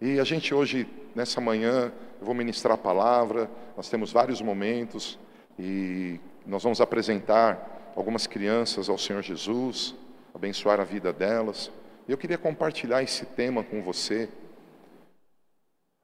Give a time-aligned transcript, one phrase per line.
[0.00, 5.18] E a gente hoje, nessa manhã, eu vou ministrar a palavra, nós temos vários momentos
[5.58, 9.94] e nós vamos apresentar algumas crianças ao Senhor Jesus,
[10.34, 11.70] abençoar a vida delas.
[12.08, 14.28] E eu queria compartilhar esse tema com você.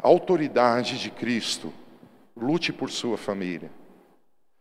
[0.02, 1.72] A autoridade de Cristo,
[2.36, 3.70] lute por sua família.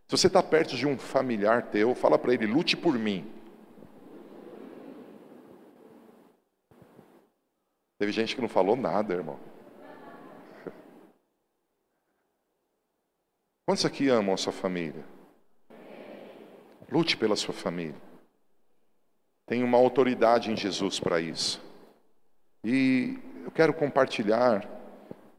[0.07, 3.25] Se você está perto de um familiar teu, fala para ele: lute por mim.
[7.97, 9.39] Teve gente que não falou nada, irmão.
[13.65, 15.03] Quantos aqui amam a sua família?
[16.91, 17.99] Lute pela sua família.
[19.47, 21.61] Tem uma autoridade em Jesus para isso.
[22.63, 24.67] E eu quero compartilhar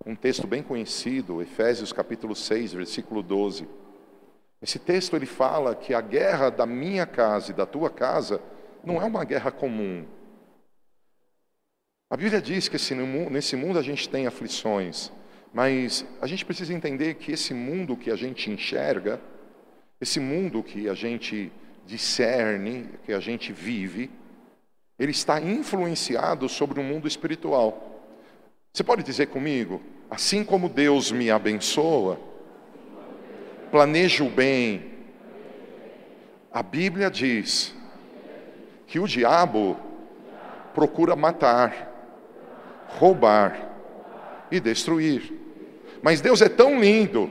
[0.04, 3.68] um texto bem conhecido, Efésios capítulo 6, versículo 12.
[4.62, 8.40] Esse texto ele fala que a guerra da minha casa e da tua casa
[8.82, 10.06] não é uma guerra comum.
[12.08, 12.76] A Bíblia diz que
[13.32, 15.10] nesse mundo a gente tem aflições,
[15.52, 19.20] mas a gente precisa entender que esse mundo que a gente enxerga,
[20.00, 21.50] esse mundo que a gente
[21.84, 24.08] discerne, que a gente vive,
[24.96, 28.04] ele está influenciado sobre o mundo espiritual.
[28.72, 32.20] Você pode dizer comigo, assim como Deus me abençoa,
[33.68, 34.92] planeja o bem,
[36.52, 37.74] a Bíblia diz
[38.86, 39.76] que o diabo
[40.72, 41.95] procura matar,
[42.88, 43.68] roubar
[44.50, 45.32] e destruir.
[46.02, 47.30] Mas Deus é tão lindo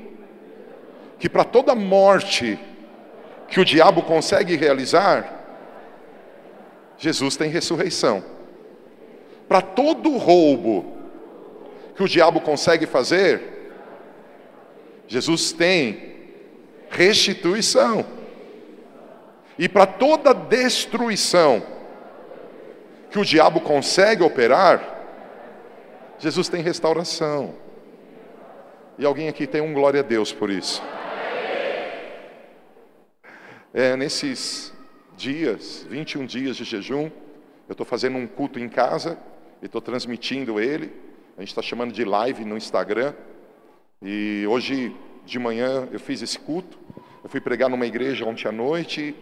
[1.19, 2.59] que para toda morte
[3.47, 5.33] que o diabo consegue realizar,
[6.97, 8.23] Jesus tem ressurreição.
[9.47, 10.93] Para todo roubo
[11.95, 13.41] que o diabo consegue fazer,
[15.07, 16.15] Jesus tem
[16.89, 18.05] restituição.
[19.57, 21.63] E para toda destruição
[23.09, 24.94] que o diabo consegue operar,
[26.19, 27.55] Jesus tem restauração.
[28.97, 30.81] E alguém aqui tem um glória a Deus por isso.
[33.73, 34.73] É, nesses
[35.17, 37.11] dias, 21 dias de jejum,
[37.67, 39.17] eu estou fazendo um culto em casa
[39.61, 40.93] e estou transmitindo ele.
[41.37, 43.13] A gente está chamando de live no Instagram.
[44.01, 46.79] E hoje de manhã eu fiz esse culto.
[47.21, 49.13] Eu fui pregar numa igreja ontem à noite.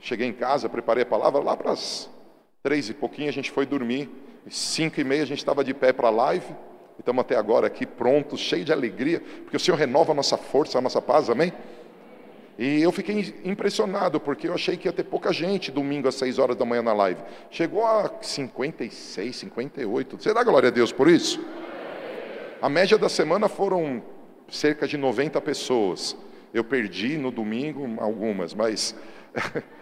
[0.00, 1.40] Cheguei em casa, preparei a palavra.
[1.40, 2.10] Lá para as
[2.62, 4.10] três e pouquinho a gente foi dormir.
[4.50, 6.46] Cinco e meia a gente estava de pé para a live.
[6.98, 10.36] E estamos até agora aqui prontos, cheios de alegria, porque o Senhor renova a nossa
[10.36, 11.52] força, a nossa paz, amém?
[12.58, 16.40] E eu fiquei impressionado, porque eu achei que ia ter pouca gente domingo às 6
[16.40, 17.20] horas da manhã na live.
[17.50, 20.20] Chegou a 56, 58.
[20.20, 21.40] Você dá glória a Deus por isso?
[22.60, 24.02] A média da semana foram
[24.48, 26.16] cerca de 90 pessoas.
[26.52, 28.92] Eu perdi no domingo algumas, mas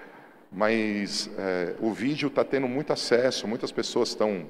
[0.57, 4.47] mas é, o vídeo está tendo muito acesso, muitas pessoas estão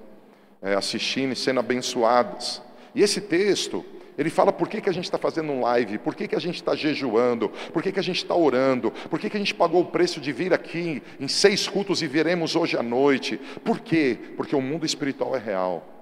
[0.62, 2.62] é, assistindo e sendo abençoadas.
[2.94, 3.84] E esse texto,
[4.16, 6.40] ele fala por que, que a gente está fazendo um live, por que, que a
[6.40, 9.52] gente está jejuando, por que, que a gente está orando, por que, que a gente
[9.52, 13.36] pagou o preço de vir aqui em seis cultos e veremos hoje à noite.
[13.64, 14.16] Por quê?
[14.36, 15.95] Porque o mundo espiritual é real.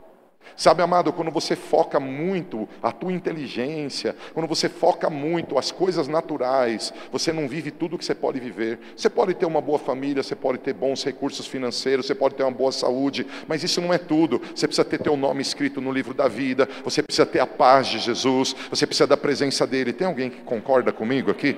[0.56, 6.06] Sabe, amado, quando você foca muito a tua inteligência, quando você foca muito as coisas
[6.06, 8.78] naturais, você não vive tudo que você pode viver.
[8.96, 12.44] Você pode ter uma boa família, você pode ter bons recursos financeiros, você pode ter
[12.44, 14.40] uma boa saúde, mas isso não é tudo.
[14.54, 17.88] Você precisa ter teu nome escrito no livro da vida, você precisa ter a paz
[17.88, 19.92] de Jesus, você precisa da presença dele.
[19.92, 21.56] Tem alguém que concorda comigo aqui?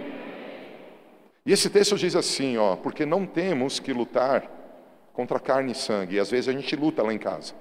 [1.45, 4.51] E esse texto diz assim, ó, porque não temos que lutar
[5.13, 6.17] contra carne e sangue.
[6.17, 7.55] E às vezes a gente luta lá em casa.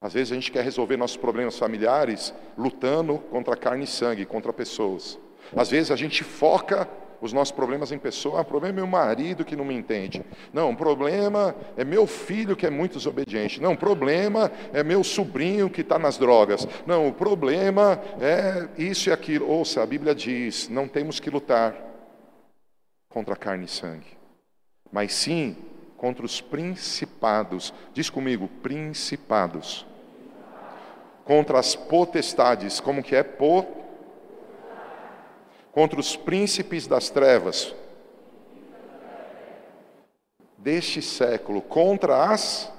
[0.00, 4.52] Às vezes a gente quer resolver nossos problemas familiares lutando contra carne e sangue, contra
[4.52, 5.18] pessoas.
[5.54, 6.88] Às vezes a gente foca
[7.20, 8.38] os nossos problemas em pessoa.
[8.38, 10.24] Ah, o problema é meu marido que não me entende.
[10.52, 13.60] Não, o problema é meu filho que é muito desobediente.
[13.60, 16.66] Não, o problema é meu sobrinho que está nas drogas.
[16.86, 19.48] Não, o problema é isso e aquilo.
[19.48, 21.76] Ouça, a Bíblia diz: não temos que lutar
[23.08, 24.16] contra carne e sangue,
[24.90, 25.56] mas sim
[26.00, 27.74] contra os principados.
[27.92, 29.86] Diz comigo, principados
[31.26, 33.22] contra as potestades, como que é?
[33.22, 33.66] Po...
[35.70, 37.74] Contra os príncipes das trevas
[40.56, 42.72] deste século, contra as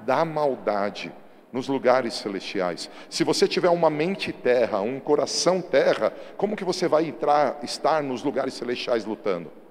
[0.00, 1.12] da maldade
[1.52, 2.90] nos lugares celestiais.
[3.08, 8.02] Se você tiver uma mente terra, um coração terra, como que você vai entrar, estar
[8.02, 9.63] nos lugares celestiais lutando?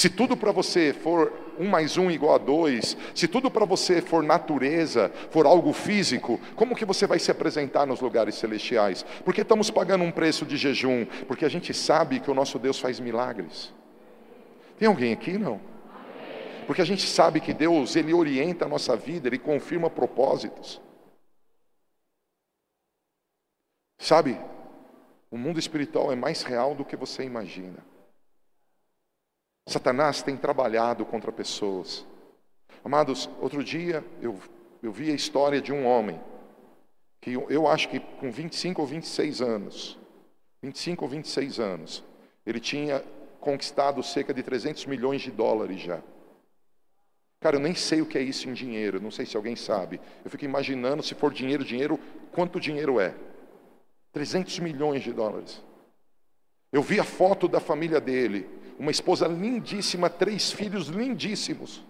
[0.00, 4.00] Se tudo para você for um mais um igual a dois, se tudo para você
[4.00, 9.04] for natureza, for algo físico, como que você vai se apresentar nos lugares celestiais?
[9.26, 12.78] Porque estamos pagando um preço de jejum, porque a gente sabe que o nosso Deus
[12.78, 13.74] faz milagres.
[14.78, 15.60] Tem alguém aqui não?
[16.66, 20.80] Porque a gente sabe que Deus, Ele orienta a nossa vida, Ele confirma propósitos.
[23.98, 24.40] Sabe,
[25.30, 27.90] o mundo espiritual é mais real do que você imagina.
[29.70, 32.04] Satanás tem trabalhado contra pessoas.
[32.84, 34.36] Amados, outro dia eu,
[34.82, 36.20] eu vi a história de um homem,
[37.20, 39.98] que eu, eu acho que com 25 ou 26 anos,
[40.60, 42.04] 25 ou 26 anos,
[42.44, 43.04] ele tinha
[43.38, 46.02] conquistado cerca de 300 milhões de dólares já.
[47.40, 50.00] Cara, eu nem sei o que é isso em dinheiro, não sei se alguém sabe.
[50.24, 51.98] Eu fico imaginando, se for dinheiro, dinheiro,
[52.32, 53.14] quanto dinheiro é.
[54.12, 55.62] 300 milhões de dólares.
[56.72, 58.48] Eu vi a foto da família dele,
[58.80, 61.84] uma esposa lindíssima, três filhos lindíssimos.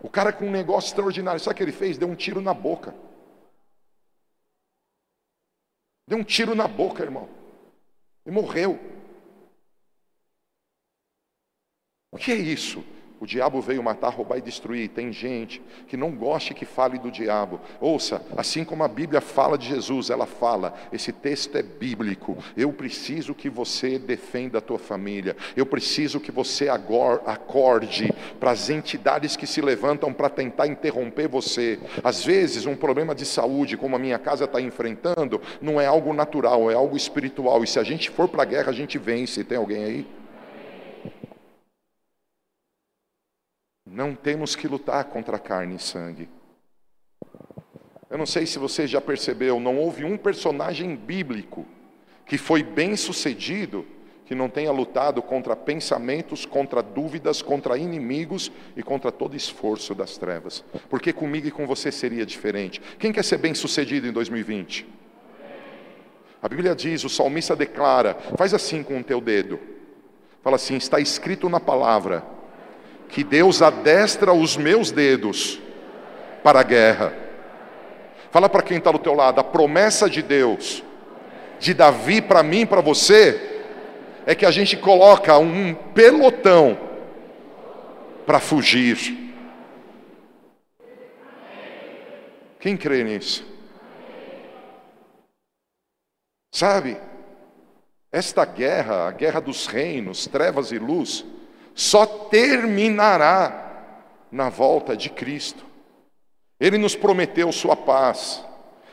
[0.00, 1.98] O cara com um negócio extraordinário, sabe o que ele fez?
[1.98, 2.94] Deu um tiro na boca.
[6.06, 7.28] Deu um tiro na boca, irmão.
[8.24, 8.78] E morreu.
[12.12, 12.84] O que é isso?
[13.18, 14.90] O diabo veio matar, roubar e destruir.
[14.90, 17.58] Tem gente que não gosta que fale do diabo.
[17.80, 22.36] Ouça, assim como a Bíblia fala de Jesus, ela fala: esse texto é bíblico.
[22.54, 25.34] Eu preciso que você defenda a tua família.
[25.56, 31.78] Eu preciso que você acorde para as entidades que se levantam para tentar interromper você.
[32.04, 36.12] Às vezes, um problema de saúde, como a minha casa está enfrentando, não é algo
[36.12, 37.64] natural, é algo espiritual.
[37.64, 39.42] E se a gente for para a guerra, a gente vence.
[39.42, 40.06] Tem alguém aí?
[43.96, 46.28] Não temos que lutar contra carne e sangue.
[48.10, 51.64] Eu não sei se você já percebeu, não houve um personagem bíblico
[52.26, 53.86] que foi bem sucedido
[54.26, 60.18] que não tenha lutado contra pensamentos, contra dúvidas, contra inimigos e contra todo esforço das
[60.18, 60.62] trevas.
[60.90, 62.82] Porque comigo e com você seria diferente.
[62.98, 64.86] Quem quer ser bem sucedido em 2020?
[66.42, 69.58] A Bíblia diz, o salmista declara, faz assim com o teu dedo.
[70.42, 72.35] Fala assim: está escrito na palavra
[73.08, 75.60] que Deus adestra os meus dedos
[76.42, 77.12] para a guerra.
[78.30, 80.82] Fala para quem está do teu lado, a promessa de Deus,
[81.58, 83.62] de Davi para mim e para você,
[84.26, 86.78] é que a gente coloca um pelotão
[88.26, 89.34] para fugir.
[92.58, 93.46] Quem crê nisso?
[96.52, 96.96] Sabe,
[98.10, 101.24] esta guerra, a guerra dos reinos, trevas e luz,
[101.76, 103.84] só terminará
[104.32, 105.64] na volta de Cristo.
[106.58, 108.42] Ele nos prometeu sua paz.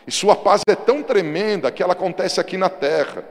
[0.06, 3.24] E sua paz é tão tremenda que ela acontece aqui na terra.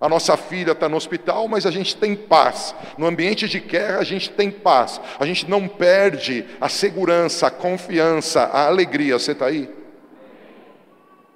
[0.00, 2.72] A nossa filha está no hospital, mas a gente tem paz.
[2.96, 5.00] No ambiente de guerra, a gente tem paz.
[5.18, 9.18] A gente não perde a segurança, a confiança, a alegria.
[9.18, 9.68] Você está aí?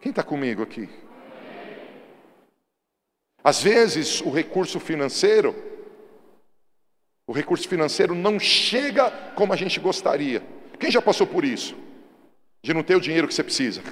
[0.01, 0.89] Quem está comigo aqui?
[3.43, 5.57] Às vezes, o recurso financeiro
[7.29, 10.43] o recurso financeiro não chega como a gente gostaria.
[10.81, 11.77] Quem já passou por isso?
[12.63, 13.83] De não ter o dinheiro que você precisa?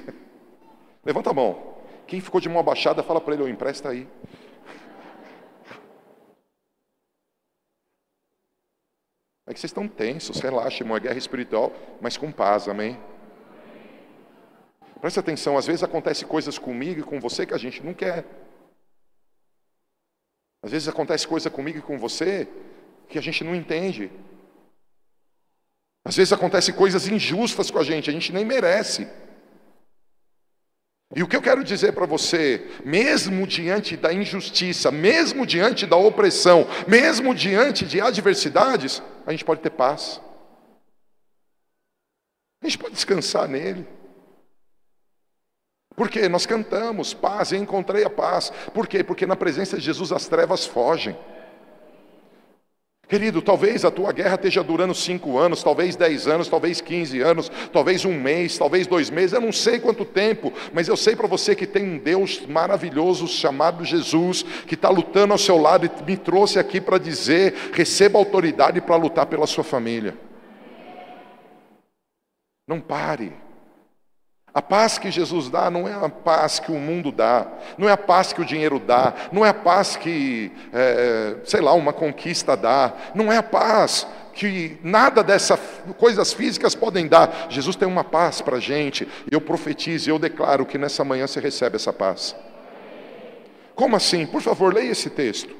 [1.05, 1.77] Levanta a mão.
[2.07, 4.07] Quem ficou de mão abaixada, fala para ele, eu empresta aí.
[9.45, 12.97] É que vocês estão tensos, relaxem, irmão, é guerra espiritual, mas com paz, amém?
[14.99, 18.25] Preste atenção, às vezes acontece coisas comigo e com você que a gente não quer.
[20.63, 22.49] Às vezes acontece coisa comigo e com você
[23.09, 24.11] que a gente não entende.
[26.05, 29.07] Às vezes acontecem coisas injustas com a gente, a gente nem merece.
[31.15, 35.95] E o que eu quero dizer para você, mesmo diante da injustiça, mesmo diante da
[35.95, 40.21] opressão, mesmo diante de adversidades, a gente pode ter paz.
[42.61, 43.87] A gente pode descansar nele.
[45.95, 48.51] Porque nós cantamos paz, eu encontrei a paz.
[48.73, 49.03] Por quê?
[49.03, 51.17] Porque na presença de Jesus as trevas fogem.
[53.07, 57.49] Querido, talvez a tua guerra esteja durando cinco anos, talvez dez anos, talvez quinze anos,
[57.71, 61.25] talvez um mês, talvez dois meses, eu não sei quanto tempo, mas eu sei para
[61.25, 66.03] você que tem um Deus maravilhoso chamado Jesus, que está lutando ao seu lado e
[66.03, 70.13] me trouxe aqui para dizer: receba autoridade para lutar pela sua família.
[72.67, 73.46] Não pare.
[74.57, 77.45] A paz que Jesus dá não é a paz que o mundo dá,
[77.77, 81.61] não é a paz que o dinheiro dá, não é a paz que, é, sei
[81.61, 85.59] lá, uma conquista dá, não é a paz que nada dessas
[85.99, 87.45] coisas físicas podem dar.
[87.51, 89.07] Jesus tem uma paz para a gente.
[89.29, 92.35] Eu profetizo, eu declaro que nessa manhã você recebe essa paz.
[93.75, 94.25] Como assim?
[94.25, 95.55] Por favor, leia esse texto.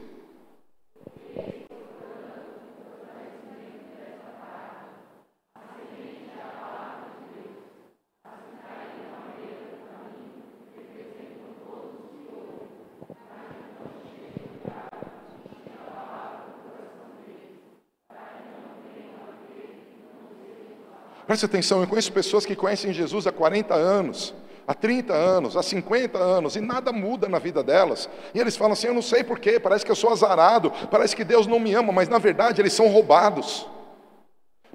[21.27, 24.33] Preste atenção, eu conheço pessoas que conhecem Jesus há 40 anos,
[24.65, 28.09] há 30 anos, há 50 anos, e nada muda na vida delas.
[28.33, 31.25] E eles falam assim: Eu não sei porquê, parece que eu sou azarado, parece que
[31.25, 33.67] Deus não me ama, mas na verdade eles são roubados.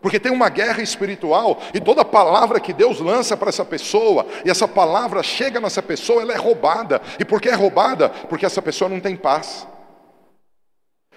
[0.03, 4.51] Porque tem uma guerra espiritual e toda palavra que Deus lança para essa pessoa, e
[4.51, 7.01] essa palavra chega nessa pessoa, ela é roubada.
[7.19, 8.11] E por que é roubada?
[8.11, 9.67] Porque essa pessoa não tem paz.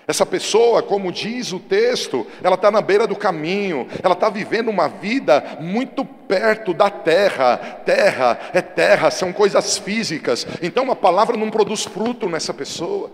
[0.07, 4.69] Essa pessoa, como diz o texto, ela está na beira do caminho, ela está vivendo
[4.69, 7.57] uma vida muito perto da terra.
[7.85, 10.45] Terra é terra, são coisas físicas.
[10.61, 13.09] Então a palavra não produz fruto nessa pessoa.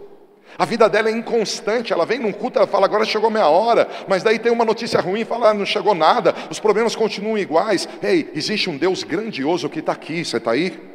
[0.58, 3.88] A vida dela é inconstante, ela vem num culto, ela fala, agora chegou minha hora,
[4.06, 7.88] mas daí tem uma notícia ruim, fala, ah, não chegou nada, os problemas continuam iguais.
[8.04, 10.91] Ei, existe um Deus grandioso que está aqui, você está aí?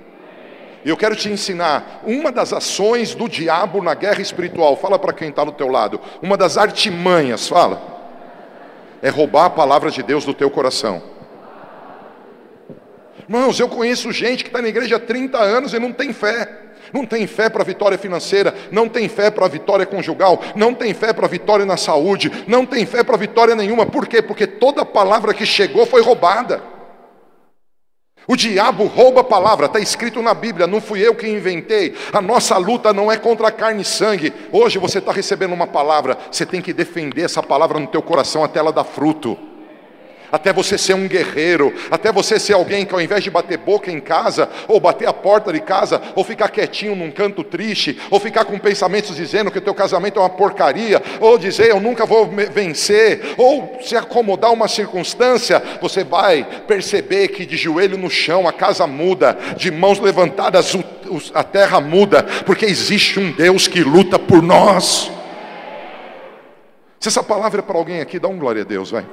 [0.87, 4.77] Eu quero te ensinar uma das ações do diabo na guerra espiritual.
[4.77, 6.01] Fala para quem está do teu lado.
[6.23, 7.83] Uma das artimanhas, fala.
[9.03, 11.03] É roubar a palavra de Deus do teu coração.
[13.29, 16.63] Irmãos, eu conheço gente que está na igreja há 30 anos e não tem fé
[16.93, 20.73] não tem fé para a vitória financeira, não tem fé para a vitória conjugal, não
[20.73, 23.85] tem fé para a vitória na saúde, não tem fé para vitória nenhuma.
[23.85, 24.23] Por quê?
[24.23, 26.76] Porque toda palavra que chegou foi roubada.
[28.29, 31.95] O diabo rouba a palavra, está escrito na Bíblia, não fui eu que inventei.
[32.13, 34.33] A nossa luta não é contra carne e sangue.
[34.51, 38.43] Hoje você está recebendo uma palavra, você tem que defender essa palavra no teu coração
[38.43, 39.39] até ela dar fruto
[40.31, 43.91] até você ser um guerreiro, até você ser alguém que ao invés de bater boca
[43.91, 48.19] em casa, ou bater a porta de casa, ou ficar quietinho num canto triste, ou
[48.19, 52.07] ficar com pensamentos dizendo que o teu casamento é uma porcaria, ou dizer eu nunca
[52.07, 58.49] vou vencer, ou se acomodar uma circunstância, você vai perceber que de joelho no chão
[58.49, 60.77] a casa muda, de mãos levantadas
[61.35, 65.11] a terra muda, porque existe um Deus que luta por nós.
[66.99, 69.07] Se essa palavra é para alguém aqui, dá um glória a Deus, vai.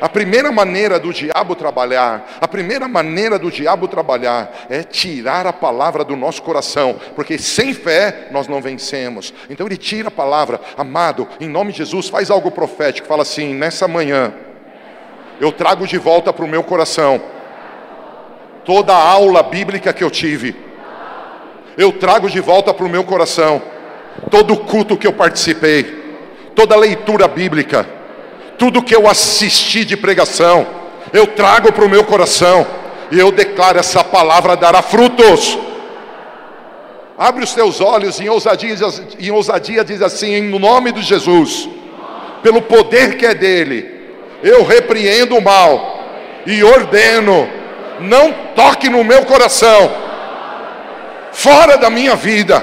[0.00, 5.52] A primeira maneira do diabo trabalhar, a primeira maneira do diabo trabalhar é tirar a
[5.52, 9.34] palavra do nosso coração, porque sem fé nós não vencemos.
[9.50, 13.54] Então ele tira a palavra, amado, em nome de Jesus, faz algo profético, fala assim:
[13.54, 14.32] nessa manhã,
[15.40, 17.20] eu trago de volta para o meu coração
[18.64, 20.54] toda a aula bíblica que eu tive,
[21.76, 23.60] eu trago de volta para o meu coração
[24.30, 25.84] todo o culto que eu participei,
[26.54, 27.97] toda a leitura bíblica
[28.58, 30.66] tudo que eu assisti de pregação,
[31.12, 32.66] eu trago para o meu coração
[33.10, 35.58] e eu declaro: essa palavra dará frutos.
[37.16, 38.76] Abre os teus olhos em ousadia,
[39.18, 41.68] em ousadia diz assim: em nome de Jesus,
[42.42, 43.88] pelo poder que é dele,
[44.42, 46.00] eu repreendo o mal
[46.44, 47.48] e ordeno:
[48.00, 49.90] não toque no meu coração,
[51.32, 52.62] fora da minha vida,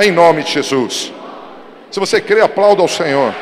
[0.00, 1.12] em nome de Jesus.
[1.90, 3.32] Se você crê, aplauda ao Senhor.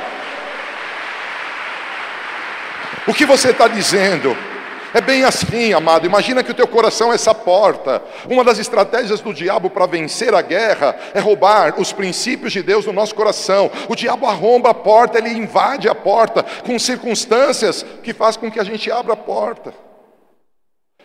[3.06, 4.34] O que você está dizendo?
[4.94, 6.06] É bem assim, amado.
[6.06, 8.00] Imagina que o teu coração é essa porta.
[8.30, 12.87] Uma das estratégias do diabo para vencer a guerra é roubar os princípios de Deus
[12.87, 13.70] no nosso coração.
[13.88, 18.61] O diabo arromba a porta, ele invade a porta com circunstâncias que faz com que
[18.61, 19.75] a gente abra a porta.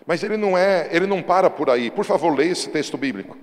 [0.05, 1.89] Mas ele não é, ele não para por aí.
[1.89, 3.35] Por favor, leia esse texto bíblico.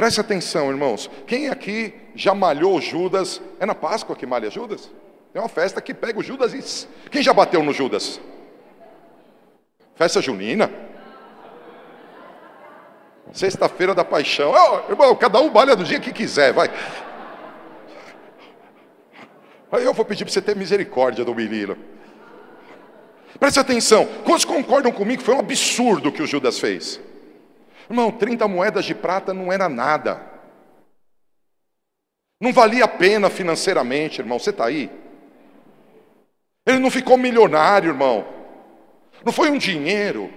[0.00, 1.10] Preste atenção, irmãos.
[1.26, 3.38] Quem aqui já malhou Judas?
[3.60, 4.90] É na Páscoa que malha Judas?
[5.30, 6.88] Tem uma festa que pega o Judas e.
[7.10, 8.18] Quem já bateu no Judas?
[9.94, 10.70] Festa junina?
[13.30, 14.54] Sexta-feira da paixão.
[14.54, 16.70] Oh, irmão, cada um malha do dia que quiser, vai.
[19.70, 21.76] Aí eu vou pedir para você ter misericórdia do menino.
[23.38, 24.08] Preste atenção.
[24.24, 26.98] Quantos concordam comigo que foi um absurdo o que o Judas fez?
[27.90, 30.24] Irmão, 30 moedas de prata não era nada.
[32.40, 34.38] Não valia a pena financeiramente, irmão.
[34.38, 34.88] Você está aí?
[36.64, 38.24] Ele não ficou milionário, irmão.
[39.24, 40.32] Não foi um dinheiro.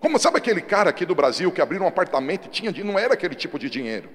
[0.00, 2.92] Como sabe aquele cara aqui do Brasil que abriu um apartamento e tinha dinheiro?
[2.92, 4.10] Não era aquele tipo de dinheiro.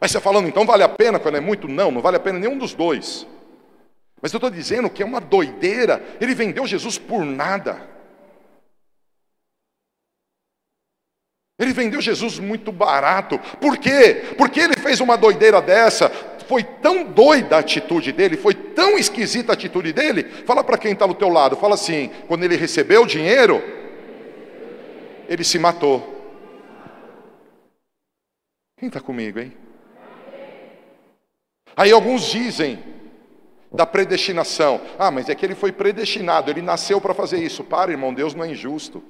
[0.00, 1.68] Aí você falando, então vale a pena quando é muito?
[1.68, 3.26] Não, não vale a pena nenhum dos dois.
[4.22, 6.02] Mas eu estou dizendo que é uma doideira.
[6.18, 7.86] Ele vendeu Jesus por nada.
[11.58, 13.38] Ele vendeu Jesus muito barato.
[13.60, 14.34] Por quê?
[14.36, 16.10] Porque ele fez uma doideira dessa.
[16.48, 20.24] Foi tão doida a atitude dele, foi tão esquisita a atitude dele.
[20.44, 23.62] Fala para quem está do teu lado, fala assim: quando ele recebeu o dinheiro,
[25.28, 26.12] ele se matou.
[28.76, 29.56] Quem está comigo, hein?
[31.76, 32.82] Aí alguns dizem
[33.72, 37.62] da predestinação: ah, mas é que ele foi predestinado, ele nasceu para fazer isso.
[37.62, 39.02] Para, irmão, Deus não é injusto.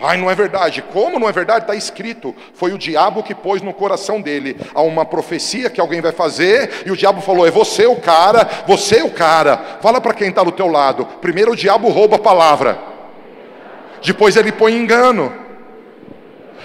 [0.00, 0.80] Ai, não é verdade.
[0.80, 1.64] Como não é verdade?
[1.64, 2.34] Está escrito.
[2.54, 6.84] Foi o diabo que pôs no coração dele há uma profecia que alguém vai fazer,
[6.86, 9.78] e o diabo falou: é você o cara, você o cara.
[9.80, 11.04] Fala para quem está do teu lado.
[11.20, 12.78] Primeiro o diabo rouba a palavra,
[14.02, 15.32] depois ele põe engano.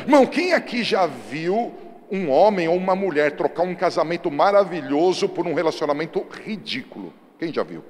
[0.02, 1.74] Irmão, quem aqui já viu
[2.10, 7.14] um homem ou uma mulher trocar um casamento maravilhoso por um relacionamento ridículo?
[7.38, 7.84] Quem já viu?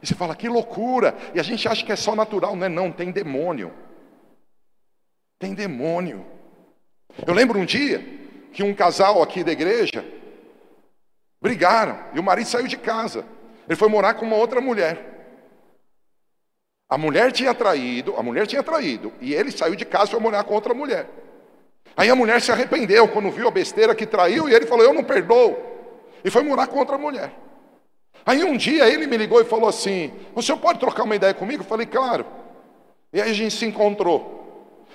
[0.00, 1.14] E você fala, que loucura!
[1.34, 2.68] E a gente acha que é só natural, não é?
[2.68, 3.72] Não, tem demônio.
[5.44, 6.24] Tem demônio.
[7.26, 8.02] Eu lembro um dia
[8.50, 10.02] que um casal aqui da igreja
[11.38, 13.26] brigaram e o marido saiu de casa.
[13.68, 14.98] Ele foi morar com uma outra mulher.
[16.88, 20.20] A mulher tinha traído, a mulher tinha traído, e ele saiu de casa e foi
[20.20, 21.10] morar com outra mulher.
[21.94, 24.94] Aí a mulher se arrependeu quando viu a besteira que traiu, e ele falou: Eu
[24.94, 25.58] não perdoo.
[26.24, 27.30] E foi morar com outra mulher.
[28.24, 31.34] Aí um dia ele me ligou e falou assim: O senhor pode trocar uma ideia
[31.34, 31.62] comigo?
[31.62, 32.24] Eu falei: Claro.
[33.12, 34.43] E aí a gente se encontrou.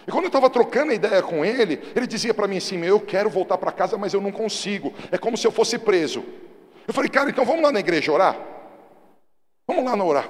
[0.09, 2.99] E quando eu estava trocando a ideia com ele, ele dizia para mim assim: Eu
[2.99, 4.91] quero voltar para casa, mas eu não consigo.
[5.11, 6.25] É como se eu fosse preso.
[6.87, 8.35] Eu falei: Cara, então vamos lá na igreja orar?
[9.67, 10.27] Vamos lá na orar.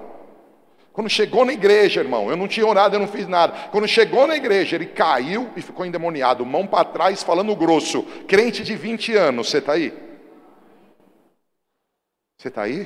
[0.91, 3.69] Quando chegou na igreja, irmão, eu não tinha orado, eu não fiz nada.
[3.71, 8.03] Quando chegou na igreja, ele caiu e ficou endemoniado, mão para trás, falando grosso.
[8.27, 9.93] Crente de 20 anos, você está aí?
[12.37, 12.85] Você está aí?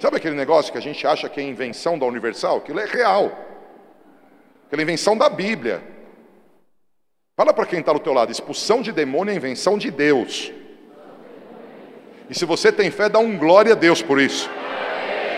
[0.00, 2.56] Sabe aquele negócio que a gente acha que é invenção da Universal?
[2.56, 3.49] Aquilo é real.
[4.70, 5.82] Aquela invenção da Bíblia.
[7.36, 10.52] Fala para quem está do teu lado, expulsão de demônio é invenção de Deus.
[12.28, 14.48] E se você tem fé, dá um glória a Deus por isso.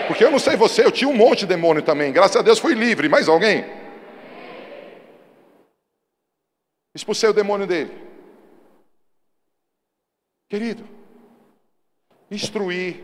[0.05, 2.13] Porque eu não sei você, eu tinha um monte de demônio também.
[2.13, 3.09] Graças a Deus fui livre.
[3.09, 3.65] Mais alguém?
[6.93, 7.91] Expulsei o demônio dele.
[10.47, 10.87] Querido,
[12.29, 13.03] instruir,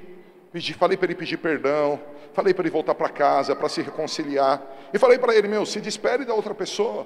[0.51, 1.99] Pedi, falei para ele pedir perdão,
[2.33, 4.61] falei para ele voltar para casa, para se reconciliar.
[4.91, 7.05] E falei para ele, meu, se despede da outra pessoa.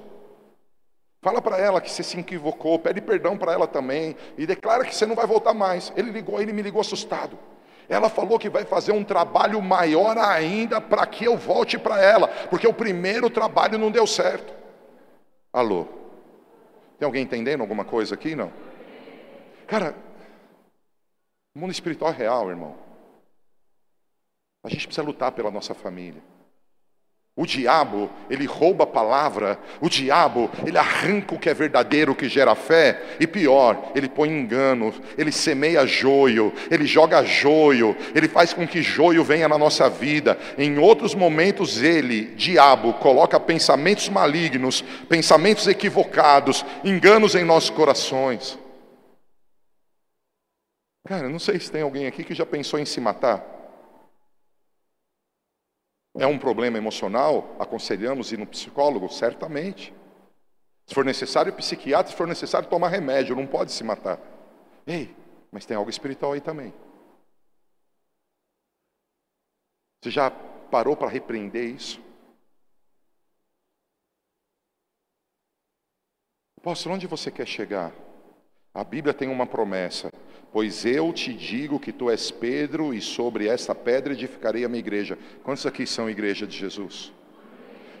[1.20, 4.94] Fala para ela que você se equivocou, pede perdão para ela também e declara que
[4.94, 5.92] você não vai voltar mais.
[5.96, 7.38] Ele ligou, ele me ligou assustado.
[7.88, 12.28] Ela falou que vai fazer um trabalho maior ainda para que eu volte para ela,
[12.48, 14.54] porque o primeiro trabalho não deu certo.
[15.52, 15.86] Alô?
[16.98, 18.34] Tem alguém entendendo alguma coisa aqui?
[18.34, 18.50] Não?
[19.66, 19.94] Cara,
[21.54, 22.74] o mundo espiritual é real, irmão.
[24.64, 26.22] A gente precisa lutar pela nossa família.
[27.36, 32.14] O diabo, ele rouba a palavra, o diabo, ele arranca o que é verdadeiro, o
[32.14, 38.28] que gera fé, e pior, ele põe engano, ele semeia joio, ele joga joio, ele
[38.28, 40.38] faz com que joio venha na nossa vida.
[40.56, 48.56] Em outros momentos, ele, diabo, coloca pensamentos malignos, pensamentos equivocados, enganos em nossos corações.
[51.04, 53.53] Cara, não sei se tem alguém aqui que já pensou em se matar.
[56.16, 57.56] É um problema emocional?
[57.58, 59.08] Aconselhamos ir no psicólogo?
[59.08, 59.92] Certamente.
[60.86, 64.20] Se for necessário, psiquiatra, se for necessário, tomar remédio, não pode se matar.
[64.86, 65.14] Ei,
[65.50, 66.72] mas tem algo espiritual aí também.
[70.02, 70.30] Você já
[70.70, 72.00] parou para repreender isso?
[76.58, 77.92] Apóstolo, onde você quer chegar?
[78.72, 80.10] A Bíblia tem uma promessa.
[80.54, 84.78] Pois eu te digo que tu és Pedro, e sobre esta pedra edificarei a minha
[84.78, 85.18] igreja.
[85.42, 87.12] Quantos aqui são igreja de Jesus?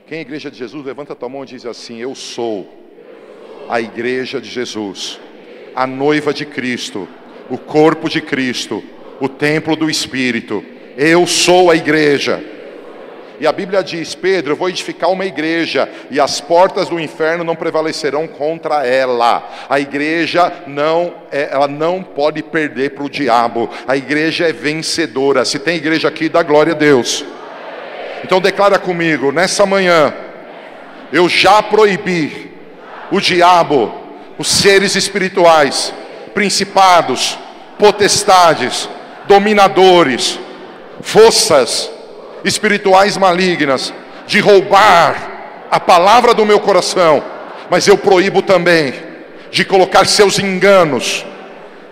[0.06, 2.72] Quem é igreja de Jesus, levanta a tua mão e diz assim: Eu sou
[3.68, 5.18] a igreja de Jesus,
[5.74, 7.08] a noiva de Cristo,
[7.50, 8.84] o corpo de Cristo,
[9.20, 10.64] o templo do Espírito.
[10.96, 12.40] Eu sou a igreja.
[13.44, 17.44] E a Bíblia diz: Pedro, eu vou edificar uma igreja e as portas do inferno
[17.44, 19.46] não prevalecerão contra ela.
[19.68, 23.68] A igreja não, é, ela não pode perder para o diabo.
[23.86, 25.44] A igreja é vencedora.
[25.44, 27.22] Se tem igreja aqui, dá glória a Deus.
[28.24, 30.14] Então declara comigo, nessa manhã,
[31.12, 32.50] eu já proibi
[33.12, 33.94] o diabo,
[34.38, 35.92] os seres espirituais,
[36.32, 37.38] principados,
[37.78, 38.88] potestades,
[39.28, 40.40] dominadores,
[41.02, 41.92] forças,
[42.44, 43.92] espirituais malignas
[44.26, 47.24] de roubar a palavra do meu coração,
[47.70, 48.92] mas eu proíbo também
[49.50, 51.24] de colocar seus enganos.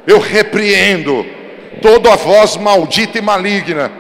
[0.07, 1.25] Eu repreendo
[1.81, 3.91] toda a voz maldita e maligna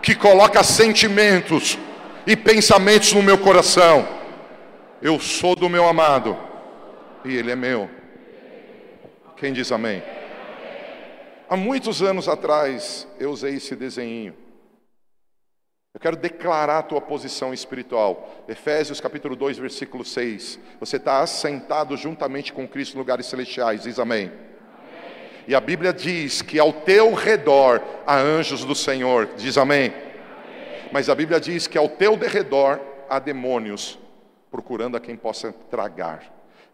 [0.00, 1.78] que coloca sentimentos
[2.26, 4.06] e pensamentos no meu coração.
[5.00, 6.36] Eu sou do meu amado
[7.24, 7.88] e ele é meu.
[9.36, 10.02] Quem diz amém?
[11.48, 14.34] Há muitos anos atrás eu usei esse desenho.
[15.94, 18.44] Eu quero declarar a tua posição espiritual.
[18.48, 20.58] Efésios capítulo 2, versículo 6.
[20.80, 23.82] Você está assentado juntamente com Cristo em lugares celestiais.
[23.82, 24.28] Diz amém.
[24.28, 24.38] amém.
[25.46, 29.34] E a Bíblia diz que ao teu redor há anjos do Senhor.
[29.36, 29.88] Diz amém.
[29.88, 30.88] amém.
[30.90, 33.98] Mas a Bíblia diz que ao teu derredor há demônios
[34.50, 36.22] procurando a quem possa tragar.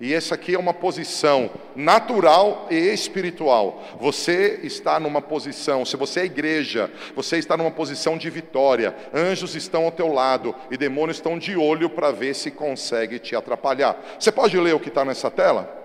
[0.01, 3.83] E essa aqui é uma posição natural e espiritual.
[4.01, 8.95] Você está numa posição, se você é igreja, você está numa posição de vitória.
[9.13, 13.35] Anjos estão ao teu lado e demônios estão de olho para ver se consegue te
[13.35, 14.01] atrapalhar.
[14.21, 15.77] Você pode ler o que está nessa tela?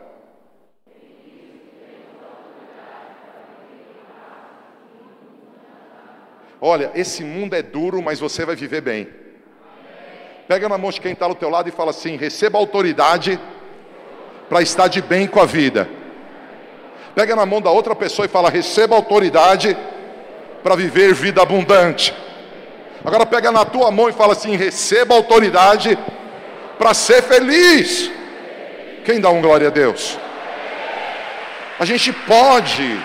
[6.62, 9.10] Olha, esse mundo é duro, mas você vai viver bem.
[10.48, 13.40] Pega na mão de quem está ao teu lado e fala assim: receba autoridade
[14.54, 15.90] para estar de bem com a vida.
[17.16, 19.76] Pega na mão da outra pessoa e fala: receba autoridade
[20.62, 22.14] para viver vida abundante.
[23.04, 25.98] Agora pega na tua mão e fala assim: receba autoridade
[26.78, 28.12] para ser feliz.
[29.04, 30.20] Quem dá um glória a Deus?
[31.80, 33.02] A gente pode,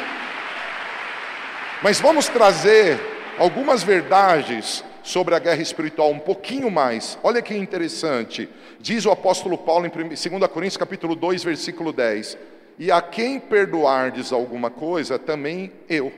[1.80, 3.00] mas vamos trazer
[3.38, 7.18] algumas verdades sobre a guerra espiritual um pouquinho mais.
[7.22, 8.46] Olha que interessante.
[8.78, 12.36] Diz o apóstolo Paulo em 2 Coríntios capítulo 2, versículo 10:
[12.78, 16.12] "E a quem perdoardes alguma coisa, também eu.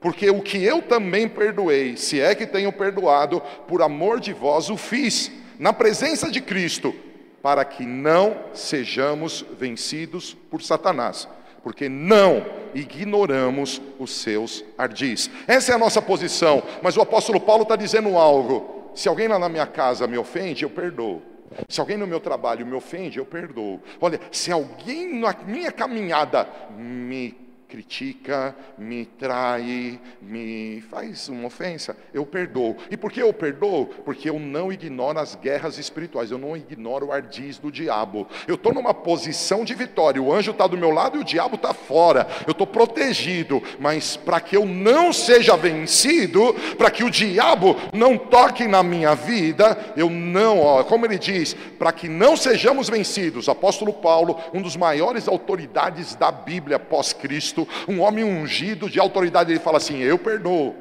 [0.00, 4.70] Porque o que eu também perdoei, se é que tenho perdoado, por amor de vós
[4.70, 6.94] o fiz, na presença de Cristo,
[7.42, 11.28] para que não sejamos vencidos por Satanás."
[11.64, 15.30] Porque não ignoramos os seus ardis.
[15.48, 18.92] Essa é a nossa posição, mas o apóstolo Paulo está dizendo algo.
[18.94, 21.22] Se alguém lá na minha casa me ofende, eu perdoo.
[21.68, 23.80] Se alguém no meu trabalho me ofende, eu perdoo.
[24.00, 26.46] Olha, se alguém na minha caminhada
[26.76, 27.43] me
[27.74, 32.76] critica, me trai, me faz uma ofensa, eu perdoo.
[32.88, 33.86] E por que eu perdoo?
[34.04, 38.28] Porque eu não ignoro as guerras espirituais, eu não ignoro o ardis do diabo.
[38.46, 41.56] Eu estou numa posição de vitória, o anjo está do meu lado e o diabo
[41.56, 42.28] está fora.
[42.46, 48.16] Eu estou protegido, mas para que eu não seja vencido, para que o diabo não
[48.16, 53.48] toque na minha vida, eu não, ó, como ele diz, para que não sejamos vencidos.
[53.48, 59.60] Apóstolo Paulo, um dos maiores autoridades da Bíblia pós-Cristo, um homem ungido de autoridade, ele
[59.60, 60.74] fala assim: Eu perdoo.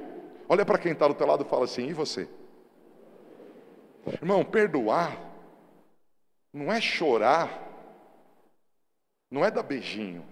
[0.47, 2.27] Olha para quem está do teu lado e fala assim: E você?
[4.05, 5.33] Irmão, perdoar
[6.53, 7.49] não é chorar,
[9.31, 10.23] não é dar beijinho.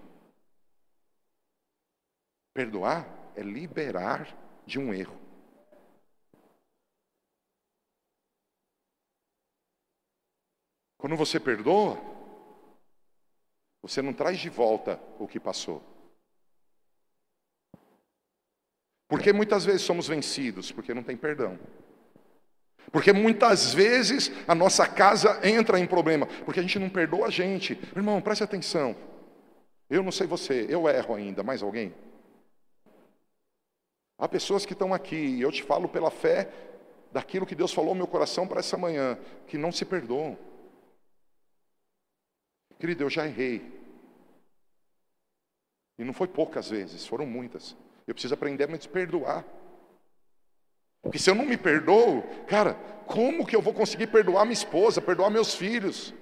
[2.54, 4.28] Perdoar é liberar
[4.64, 5.18] de um erro.
[10.96, 11.98] Quando você perdoa,
[13.82, 15.82] você não traz de volta o que passou.
[19.12, 21.58] Porque muitas vezes somos vencidos, porque não tem perdão.
[22.90, 27.30] Porque muitas vezes a nossa casa entra em problema, porque a gente não perdoa a
[27.30, 27.78] gente.
[27.94, 28.96] Irmão, preste atenção.
[29.90, 31.94] Eu não sei você, eu erro ainda, mais alguém?
[34.16, 36.50] Há pessoas que estão aqui, e eu te falo pela fé
[37.12, 40.38] daquilo que Deus falou no meu coração para essa manhã, que não se perdoam.
[42.78, 43.78] Querido, eu já errei.
[45.98, 47.76] E não foi poucas vezes, foram muitas.
[48.06, 49.44] Eu preciso aprender a me perdoar.
[51.02, 52.74] Porque se eu não me perdoo, cara,
[53.06, 56.14] como que eu vou conseguir perdoar minha esposa, perdoar meus filhos,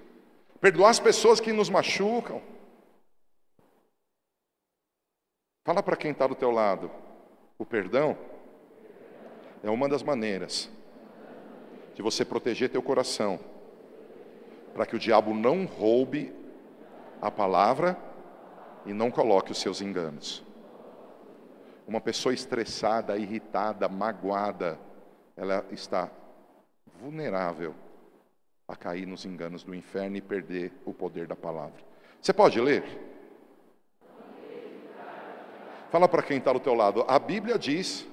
[0.61, 2.43] perdoar as pessoas que nos machucam?
[5.65, 6.91] Fala para quem está do teu lado.
[7.59, 8.17] O perdão
[9.63, 10.71] é uma das maneiras
[11.95, 13.39] de você proteger teu coração,
[14.73, 16.35] para que o diabo não roube
[17.21, 17.99] a palavra
[18.87, 20.43] e não coloque os seus enganos.
[21.91, 24.79] Uma pessoa estressada, irritada, magoada,
[25.37, 26.09] ela está
[27.01, 27.75] vulnerável
[28.69, 31.83] a cair nos enganos do inferno e perder o poder da palavra.
[32.23, 32.85] Você pode ler?
[35.91, 37.05] Fala para quem está do teu lado.
[37.09, 38.07] A Bíblia diz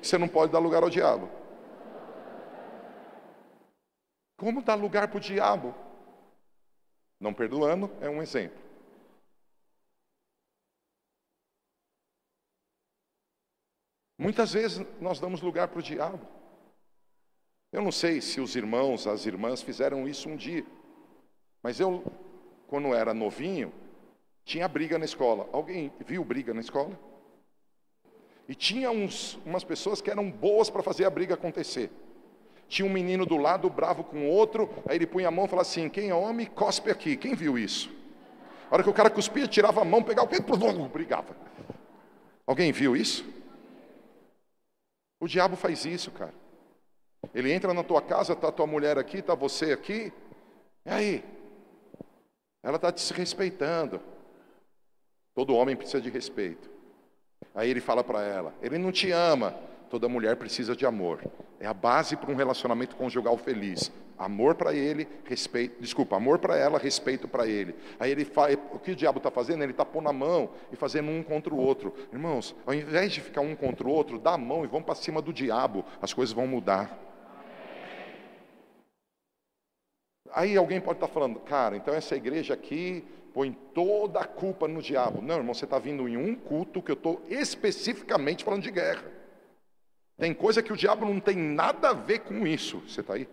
[0.00, 1.30] que você não pode dar lugar ao diabo.
[4.36, 5.72] Como dar lugar para o diabo?
[7.20, 8.63] Não perdoando é um exemplo.
[14.24, 16.18] Muitas vezes nós damos lugar para o diabo.
[17.70, 20.64] Eu não sei se os irmãos, as irmãs fizeram isso um dia,
[21.62, 22.02] mas eu,
[22.66, 23.70] quando era novinho,
[24.42, 25.46] tinha briga na escola.
[25.52, 26.98] Alguém viu briga na escola?
[28.48, 31.90] E tinha uns, umas pessoas que eram boas para fazer a briga acontecer.
[32.66, 35.48] Tinha um menino do lado bravo com o outro, aí ele punha a mão e
[35.48, 37.14] falava assim: quem é homem, cospe aqui.
[37.14, 37.90] Quem viu isso?
[38.70, 40.40] A hora que o cara cuspia, tirava a mão, pegava o pé,
[40.90, 41.36] brigava.
[42.46, 43.34] Alguém viu isso?
[45.24, 46.34] O diabo faz isso, cara.
[47.34, 50.12] Ele entra na tua casa, está tua mulher aqui, está você aqui.
[50.84, 51.24] E aí?
[52.62, 54.02] Ela está te respeitando.
[55.34, 56.68] Todo homem precisa de respeito.
[57.54, 59.58] Aí ele fala para ela: Ele não te ama.
[59.94, 61.22] Toda mulher precisa de amor.
[61.60, 63.92] É a base para um relacionamento conjugal feliz.
[64.18, 65.80] Amor para ele, respeito.
[65.80, 67.76] Desculpa, amor para ela, respeito para ele.
[68.00, 68.58] Aí ele faz.
[68.72, 69.62] O que o diabo está fazendo?
[69.62, 71.94] Ele está pondo a mão e fazendo um contra o outro.
[72.12, 74.96] Irmãos, ao invés de ficar um contra o outro, dá a mão e vamos para
[74.96, 75.84] cima do diabo.
[76.02, 76.98] As coisas vão mudar.
[80.32, 84.66] Aí alguém pode estar tá falando, cara, então essa igreja aqui põe toda a culpa
[84.66, 85.22] no diabo.
[85.22, 89.22] Não, irmão, você está vindo em um culto que eu estou especificamente falando de guerra.
[90.18, 92.82] Tem coisa que o diabo não tem nada a ver com isso.
[92.86, 93.28] Você está aí?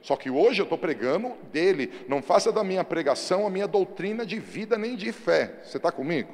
[0.00, 2.04] Só que hoje eu estou pregando dele.
[2.08, 5.60] Não faça da minha pregação a minha doutrina de vida nem de fé.
[5.64, 6.32] Você está comigo?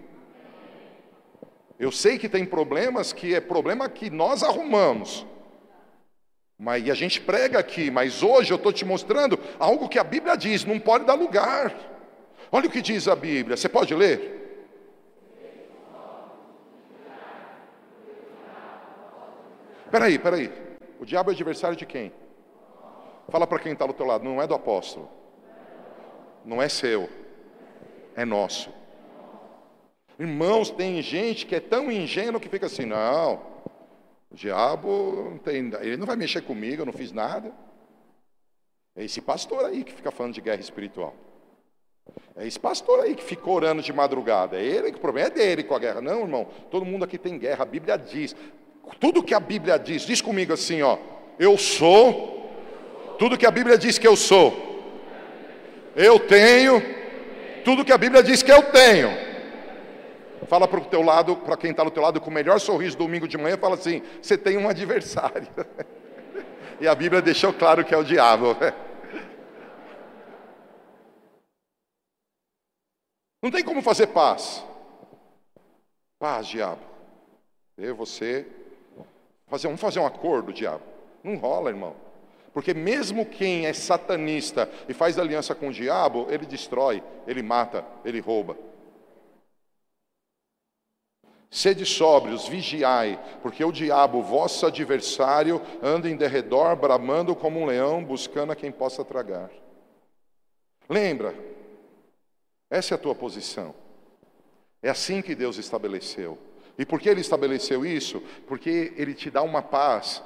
[1.78, 5.26] Eu sei que tem problemas que é problema que nós arrumamos.
[6.58, 10.02] Mas, e a gente prega aqui, mas hoje eu estou te mostrando algo que a
[10.02, 11.72] Bíblia diz, não pode dar lugar.
[12.50, 14.37] Olha o que diz a Bíblia, você pode ler?
[19.90, 20.52] Peraí, peraí.
[21.00, 22.12] O diabo é adversário de quem?
[23.28, 25.08] Fala para quem está do teu lado, não é do apóstolo.
[26.44, 27.08] Não é seu.
[28.16, 28.72] É nosso.
[30.18, 33.40] Irmãos, tem gente que é tão ingênuo que fica assim, não,
[34.30, 37.52] o diabo não tem, ele não vai mexer comigo, eu não fiz nada.
[38.96, 41.14] É esse pastor aí que fica falando de guerra espiritual.
[42.34, 44.56] É esse pastor aí que ficou orando de madrugada.
[44.56, 46.00] É ele que o problema é dele com a guerra.
[46.00, 47.62] Não, irmão, todo mundo aqui tem guerra.
[47.62, 48.34] A Bíblia diz.
[48.98, 50.98] Tudo que a Bíblia diz, diz comigo assim, ó.
[51.38, 52.38] Eu sou
[53.18, 54.66] tudo que a Bíblia diz que eu sou.
[55.94, 56.80] Eu tenho
[57.64, 59.10] tudo que a Bíblia diz que eu tenho.
[60.46, 62.96] Fala para o teu lado, para quem está do teu lado com o melhor sorriso
[62.96, 65.46] domingo de manhã, fala assim: você tem um adversário.
[66.80, 68.56] e a Bíblia deixou claro que é o diabo.
[73.42, 74.64] Não tem como fazer paz.
[76.18, 76.80] Paz, diabo.
[77.76, 78.46] Eu, você,
[79.48, 80.82] fazer, vamos fazer um acordo, diabo.
[81.22, 81.94] Não rola, irmão.
[82.52, 87.84] Porque mesmo quem é satanista e faz aliança com o diabo, ele destrói, ele mata,
[88.04, 88.56] ele rouba.
[91.50, 98.04] Sede sóbrios, vigiai, porque o diabo, vosso adversário, anda em derredor, bramando como um leão,
[98.04, 99.50] buscando a quem possa tragar.
[100.88, 101.34] Lembra,
[102.70, 103.74] essa é a tua posição.
[104.82, 106.38] É assim que Deus estabeleceu.
[106.78, 108.22] E por que Ele estabeleceu isso?
[108.46, 110.22] Porque Ele te dá uma paz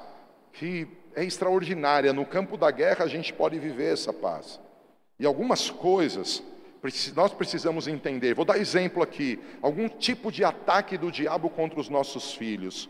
[0.53, 2.13] que é extraordinária.
[2.13, 4.59] No campo da guerra a gente pode viver essa paz.
[5.19, 6.43] E algumas coisas
[7.15, 8.35] nós precisamos entender.
[8.35, 12.89] Vou dar exemplo aqui: algum tipo de ataque do diabo contra os nossos filhos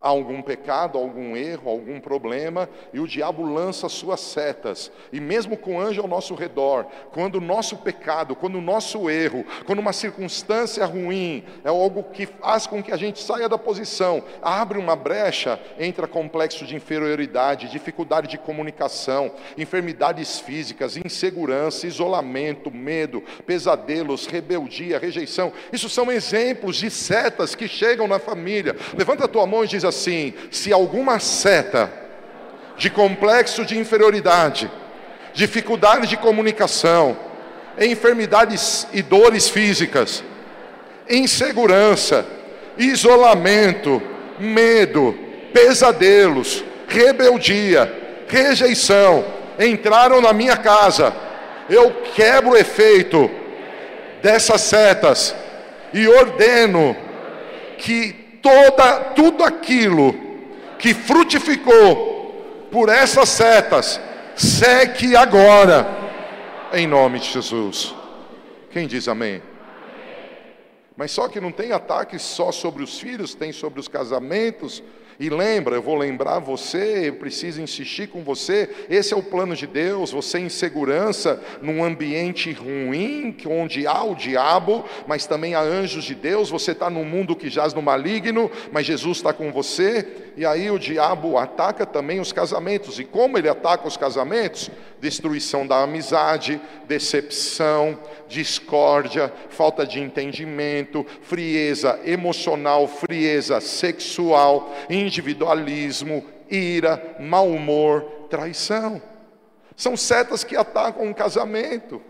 [0.00, 4.90] algum pecado, algum erro, algum problema, e o diabo lança suas setas.
[5.12, 9.10] E mesmo com o anjo ao nosso redor, quando o nosso pecado, quando o nosso
[9.10, 13.58] erro, quando uma circunstância ruim é algo que faz com que a gente saia da
[13.58, 22.70] posição, abre uma brecha, entra complexo de inferioridade, dificuldade de comunicação, enfermidades físicas, insegurança, isolamento,
[22.70, 25.52] medo, pesadelos, rebeldia, rejeição.
[25.70, 28.74] Isso são exemplos de setas que chegam na família.
[28.96, 31.92] Levanta a tua mão e diz assim: se alguma seta
[32.76, 34.70] de complexo de inferioridade,
[35.34, 37.16] dificuldade de comunicação,
[37.78, 40.24] enfermidades e dores físicas,
[41.08, 42.26] insegurança,
[42.78, 44.02] isolamento,
[44.38, 45.16] medo,
[45.52, 47.92] pesadelos, rebeldia,
[48.26, 49.24] rejeição,
[49.58, 51.14] entraram na minha casa,
[51.68, 53.30] eu quebro o efeito
[54.22, 55.34] dessas setas
[55.92, 56.96] e ordeno
[57.78, 60.14] que toda, tudo aquilo
[60.78, 64.00] que frutificou por essas setas,
[64.36, 65.86] seque agora,
[66.72, 67.94] em nome de Jesus.
[68.70, 69.42] Quem diz amém?
[70.96, 74.82] Mas só que não tem ataques só sobre os filhos, tem sobre os casamentos,
[75.20, 79.54] e lembra, eu vou lembrar você, eu preciso insistir com você, esse é o plano
[79.54, 85.60] de Deus, você em segurança, num ambiente ruim, onde há o diabo, mas também há
[85.60, 89.52] anjos de Deus, você está num mundo que jaz no maligno, mas Jesus está com
[89.52, 94.70] você, e aí o diabo ataca também os casamentos, e como ele ataca os casamentos?
[94.98, 104.74] Destruição da amizade, decepção, discórdia, falta de entendimento, frieza emocional, frieza sexual,
[105.10, 109.02] individualismo, ira, mau humor, traição.
[109.76, 112.00] São setas que atacam um casamento.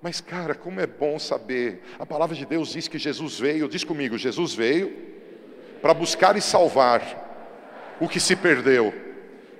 [0.00, 1.82] Mas, cara, como é bom saber.
[1.98, 4.94] A palavra de Deus diz que Jesus veio, diz comigo, Jesus veio
[5.82, 7.24] para buscar e salvar
[8.00, 8.94] o que se perdeu,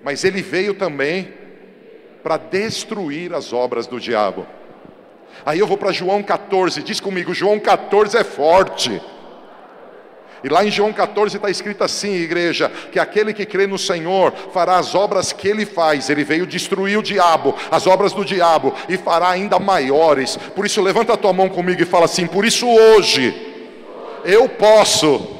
[0.02, 1.32] mas ele veio também
[2.22, 4.46] para destruir as obras do diabo.
[5.44, 9.00] Aí eu vou para João 14, diz comigo, João 14 é forte.
[10.46, 14.32] E lá em João 14 está escrito assim, igreja: que aquele que crê no Senhor
[14.54, 16.08] fará as obras que ele faz.
[16.08, 20.36] Ele veio destruir o diabo, as obras do diabo, e fará ainda maiores.
[20.36, 23.34] Por isso, levanta a tua mão comigo e fala assim: por isso hoje
[24.24, 25.36] eu posso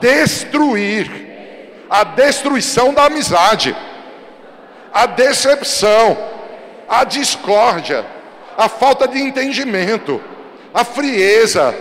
[0.00, 1.10] destruir
[1.90, 3.76] a destruição da amizade,
[4.90, 6.16] a decepção,
[6.88, 8.06] a discórdia,
[8.56, 10.18] a falta de entendimento,
[10.72, 11.74] a frieza,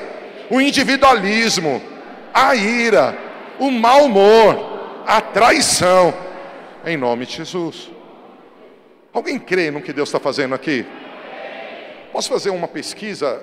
[0.50, 1.95] o individualismo
[2.38, 3.18] a ira,
[3.58, 4.58] o mau humor,
[5.08, 6.14] a traição,
[6.86, 7.90] em nome de Jesus.
[9.14, 10.86] Alguém crê no que Deus está fazendo aqui?
[12.12, 13.42] Posso fazer uma pesquisa?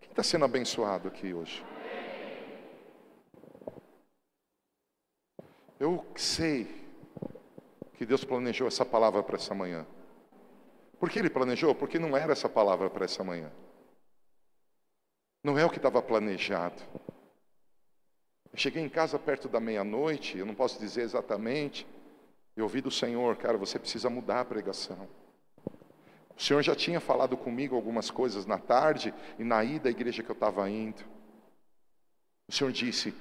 [0.00, 1.64] Quem está sendo abençoado aqui hoje?
[5.80, 6.68] Eu sei
[7.94, 9.84] que Deus planejou essa palavra para essa manhã.
[11.00, 11.74] Por que Ele planejou?
[11.74, 13.50] Porque não era essa palavra para essa manhã.
[15.42, 16.80] Não é o que estava planejado.
[18.56, 21.86] Eu cheguei em casa perto da meia-noite, eu não posso dizer exatamente,
[22.56, 25.06] e ouvi do Senhor, cara, você precisa mudar a pregação.
[26.34, 30.22] O Senhor já tinha falado comigo algumas coisas na tarde e na ida à igreja
[30.22, 31.04] que eu estava indo.
[32.48, 33.12] O Senhor disse: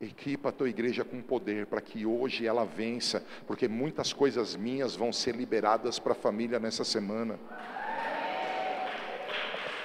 [0.00, 4.94] equipa a tua igreja com poder para que hoje ela vença, porque muitas coisas minhas
[4.94, 7.36] vão ser liberadas para a família nessa semana.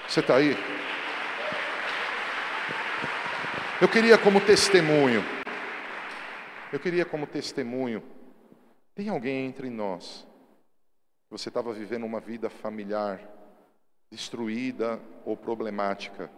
[0.08, 0.56] Você está aí?
[3.82, 5.24] Eu queria como testemunho,
[6.74, 8.04] eu queria como testemunho,
[8.94, 10.28] tem alguém entre nós,
[11.30, 13.22] você estava vivendo uma vida familiar
[14.12, 16.30] destruída ou problemática,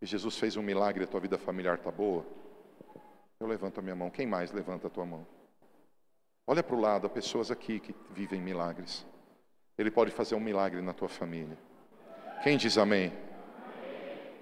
[0.00, 2.24] e Jesus fez um milagre, a tua vida familiar está boa?
[3.38, 4.08] Eu levanto a minha mão.
[4.08, 5.26] Quem mais levanta a tua mão?
[6.46, 9.04] Olha para o lado, há pessoas aqui que vivem milagres.
[9.76, 11.58] Ele pode fazer um milagre na tua família.
[12.42, 13.12] Quem diz amém?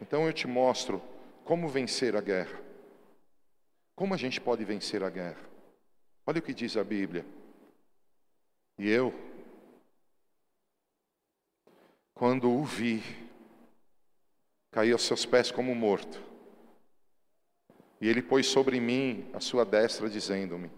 [0.00, 1.02] Então eu te mostro
[1.44, 2.60] como vencer a guerra?
[3.94, 5.40] Como a gente pode vencer a guerra?
[6.26, 7.24] Olha o que diz a Bíblia.
[8.78, 9.12] E eu,
[12.14, 13.02] quando o vi,
[14.70, 16.22] caí aos seus pés como morto.
[18.00, 20.70] E ele pôs sobre mim a sua destra, dizendo-me: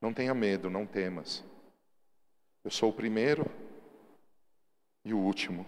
[0.00, 1.44] Não tenha medo, não temas.
[2.62, 3.44] Eu sou o primeiro
[5.04, 5.66] e o último,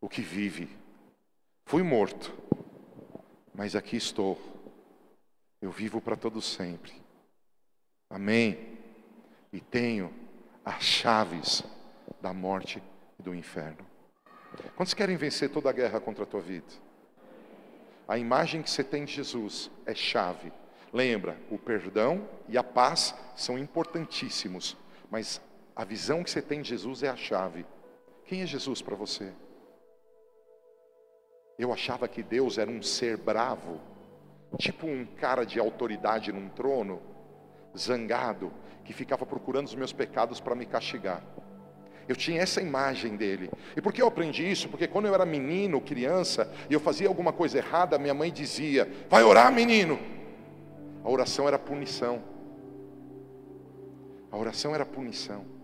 [0.00, 0.68] o que vive.
[1.64, 2.32] Fui morto,
[3.56, 4.38] mas aqui estou.
[5.60, 6.92] Eu vivo para todo sempre.
[8.10, 8.78] Amém.
[9.52, 10.12] E tenho
[10.64, 11.64] as chaves
[12.20, 12.82] da morte
[13.18, 13.84] e do inferno.
[14.76, 16.66] Quantos querem vencer toda a guerra contra a tua vida?
[18.06, 20.52] A imagem que você tem de Jesus é chave.
[20.92, 24.76] Lembra, o perdão e a paz são importantíssimos,
[25.10, 25.40] mas
[25.74, 27.66] a visão que você tem de Jesus é a chave.
[28.26, 29.32] Quem é Jesus para você?
[31.58, 33.80] Eu achava que Deus era um ser bravo,
[34.58, 37.00] tipo um cara de autoridade num trono,
[37.76, 38.52] zangado,
[38.84, 41.22] que ficava procurando os meus pecados para me castigar.
[42.08, 43.50] Eu tinha essa imagem dele.
[43.76, 44.68] E por que eu aprendi isso?
[44.68, 48.88] Porque quando eu era menino, criança, e eu fazia alguma coisa errada, minha mãe dizia:
[49.08, 49.98] Vai orar, menino.
[51.02, 52.22] A oração era punição.
[54.30, 55.55] A oração era punição.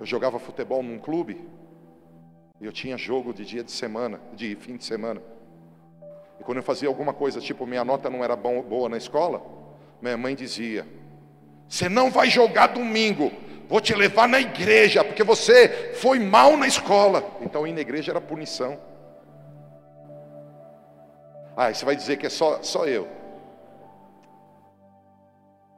[0.00, 1.46] Eu jogava futebol num clube
[2.58, 5.20] e eu tinha jogo de dia de semana, de fim de semana.
[6.40, 9.42] E quando eu fazia alguma coisa, tipo minha nota não era bom, boa na escola,
[10.00, 10.86] minha mãe dizia:
[11.68, 13.30] Você não vai jogar domingo,
[13.68, 17.22] vou te levar na igreja, porque você foi mal na escola.
[17.42, 18.80] Então ir na igreja era punição.
[21.54, 23.06] Ah, você vai dizer que é só, só eu.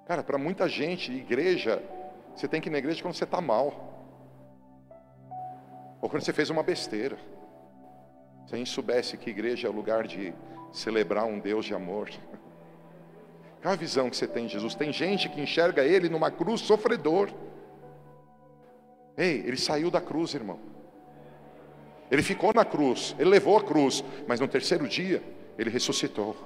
[0.06, 1.82] Cara, para muita gente, igreja,
[2.36, 3.91] você tem que ir na igreja quando você está mal.
[6.02, 7.16] Ou quando você fez uma besteira.
[8.46, 10.34] Se a gente soubesse que igreja é lugar de
[10.72, 12.10] celebrar um Deus de amor.
[13.62, 14.74] Qual a visão que você tem de Jesus?
[14.74, 17.30] Tem gente que enxerga ele numa cruz sofredor.
[19.16, 20.58] Ei, ele saiu da cruz, irmão.
[22.10, 25.22] Ele ficou na cruz, ele levou a cruz, mas no terceiro dia
[25.56, 26.36] ele ressuscitou.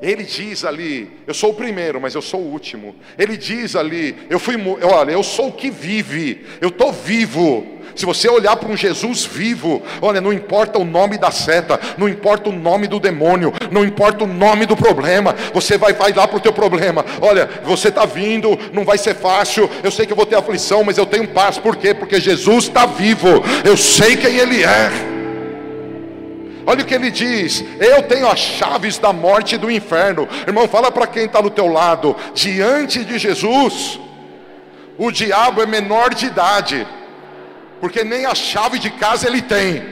[0.00, 2.94] Ele diz ali, eu sou o primeiro, mas eu sou o último.
[3.18, 7.78] Ele diz ali, eu fui, olha, eu sou o que vive, eu estou vivo.
[7.96, 12.08] Se você olhar para um Jesus vivo, olha, não importa o nome da seta, não
[12.08, 16.28] importa o nome do demônio, não importa o nome do problema, você vai, vai lá
[16.28, 17.04] para o teu problema.
[17.20, 20.84] Olha, você está vindo, não vai ser fácil, eu sei que eu vou ter aflição,
[20.84, 21.58] mas eu tenho paz.
[21.58, 21.92] Por quê?
[21.92, 25.17] Porque Jesus está vivo, eu sei quem Ele é.
[26.68, 30.28] Olha o que ele diz: Eu tenho as chaves da morte e do inferno.
[30.46, 33.98] Irmão, fala para quem está do teu lado: diante de Jesus,
[34.98, 36.86] o diabo é menor de idade.
[37.80, 39.82] porque nem a chave de casa ele tem.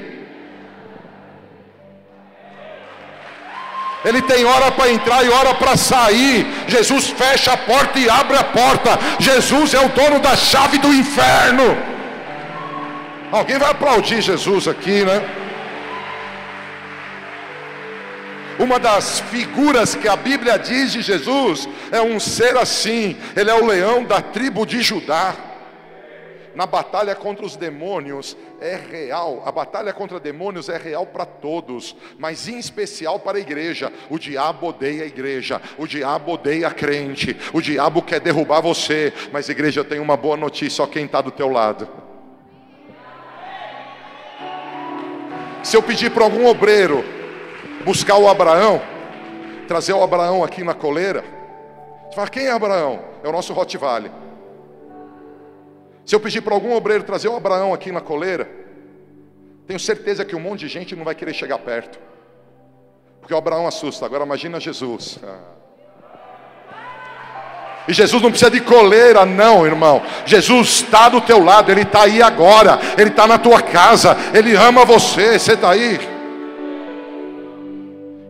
[4.05, 6.47] Ele tem hora para entrar e hora para sair.
[6.69, 8.99] Jesus fecha a porta e abre a porta.
[9.19, 11.77] Jesus é o dono da chave do inferno.
[13.33, 15.46] Alguém vai aplaudir Jesus aqui, né?
[18.59, 23.17] Uma das figuras que a Bíblia diz de Jesus é um ser assim.
[23.37, 25.35] Ele é o leão da tribo de Judá
[26.57, 29.43] na batalha contra os demônios é real.
[29.45, 33.93] A batalha contra demônios é real para todos, mas em especial para a igreja.
[34.09, 39.13] O diabo odeia a igreja, o diabo odeia a crente, o diabo quer derrubar você.
[39.31, 41.87] Mas igreja, tem uma boa notícia, só quem está do teu lado.
[45.63, 47.05] Se eu pedir para algum obreiro
[47.87, 48.83] buscar o Abraão,
[49.69, 51.25] trazer o Abraão aqui na coleira,
[52.09, 52.99] você fala, quem é Abraão?
[53.23, 54.11] É o nosso Rottweiler.
[56.05, 58.51] Se eu pedir para algum obreiro trazer o Abraão aqui na coleira,
[59.69, 61.99] tenho certeza que um monte de gente não vai querer chegar perto.
[63.21, 64.05] Porque o Abraão assusta.
[64.05, 65.19] Agora imagina Jesus.
[67.87, 70.03] E Jesus não precisa de coleira, não, irmão.
[70.25, 74.57] Jesus está do teu lado, Ele está aí agora, Ele está na tua casa, Ele
[74.57, 76.16] ama você, você está aí.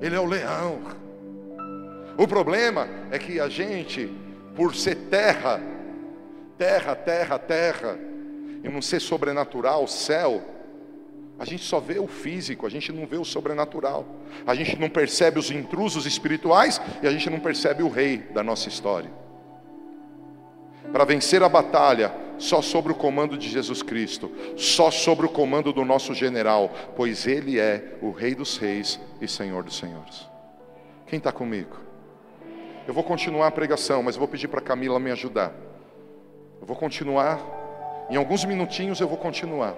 [0.00, 0.80] Ele é o leão.
[2.18, 4.10] O problema é que a gente,
[4.54, 5.60] por ser terra,
[6.56, 7.98] terra, terra, terra,
[8.64, 10.42] e não ser sobrenatural, céu,
[11.38, 14.06] a gente só vê o físico, a gente não vê o sobrenatural.
[14.46, 18.42] A gente não percebe os intrusos espirituais e a gente não percebe o rei da
[18.42, 19.10] nossa história.
[20.90, 25.72] Para vencer a batalha, só sobre o comando de Jesus Cristo, só sobre o comando
[25.72, 30.26] do nosso general, pois Ele é o Rei dos Reis e Senhor dos Senhores.
[31.06, 31.76] Quem está comigo?
[32.86, 35.52] Eu vou continuar a pregação, mas eu vou pedir para Camila me ajudar.
[36.60, 37.40] Eu vou continuar,
[38.10, 39.74] em alguns minutinhos eu vou continuar.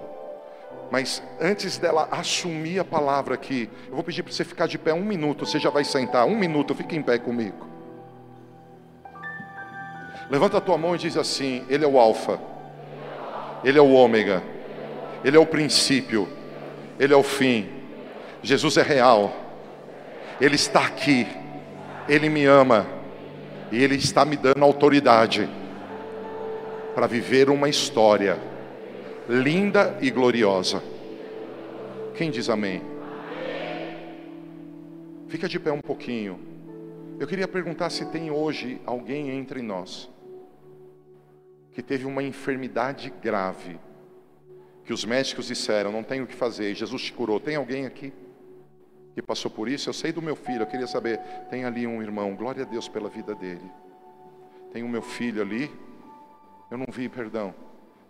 [0.91, 4.93] Mas antes dela assumir a palavra aqui, eu vou pedir para você ficar de pé
[4.93, 5.45] um minuto.
[5.45, 7.67] Você já vai sentar, um minuto, fique em pé comigo.
[10.29, 12.39] Levanta a tua mão e diz assim: Ele é o Alfa,
[13.63, 14.43] Ele é o Ômega,
[15.23, 16.29] Ele é o princípio,
[16.99, 17.67] Ele é o fim.
[18.43, 19.33] Jesus é real,
[20.39, 21.25] Ele está aqui,
[22.07, 22.85] Ele me ama
[23.71, 25.49] e Ele está me dando autoridade
[26.93, 28.37] para viver uma história
[29.27, 30.83] linda e gloriosa.
[32.15, 32.83] Quem diz amém?
[35.27, 36.39] Fica de pé um pouquinho.
[37.19, 40.09] Eu queria perguntar se tem hoje alguém entre nós
[41.73, 43.79] que teve uma enfermidade grave,
[44.83, 47.39] que os médicos disseram, não tem o que fazer, Jesus te curou.
[47.39, 48.11] Tem alguém aqui
[49.13, 49.89] que passou por isso?
[49.89, 52.87] Eu sei do meu filho, eu queria saber, tem ali um irmão, glória a Deus
[52.87, 53.69] pela vida dele.
[54.71, 55.71] Tem o meu filho ali,
[56.69, 57.53] eu não vi, perdão.